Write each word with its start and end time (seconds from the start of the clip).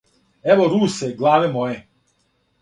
Ево 0.53 0.65
русе 0.71 1.09
главе 1.19 1.51
моје! 1.53 1.77